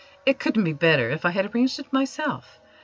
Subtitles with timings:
[0.25, 2.59] "It couldn't be better if I had arranged it myself.